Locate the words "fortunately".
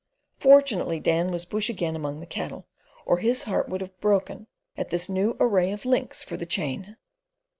0.39-0.99